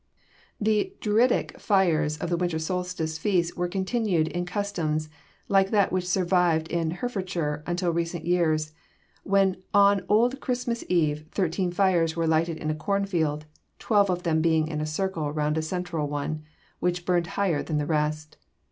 [0.59, 5.09] The Druidic fires of the winter solstice feast were continued in customs
[5.47, 8.73] like that which survived in Herefordshire until recent years,
[9.21, 13.45] when on old Christmas eve thirteen fires were lighted in a cornfield,
[13.77, 16.41] twelve of them being in a circle round a central one
[16.79, 18.37] which burned higher than the rest.